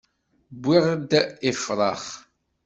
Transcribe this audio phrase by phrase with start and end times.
[0.63, 0.77] Wi
[1.09, 1.11] d
[1.51, 2.03] ifṛax.